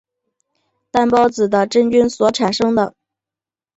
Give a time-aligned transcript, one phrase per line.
[0.89, 2.95] 担孢子的真菌所产生的。